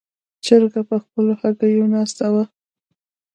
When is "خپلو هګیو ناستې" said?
1.03-2.27